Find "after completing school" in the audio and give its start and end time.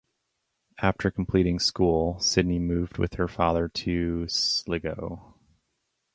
0.79-2.19